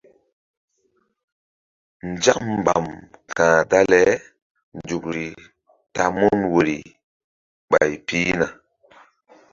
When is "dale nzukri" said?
3.71-5.25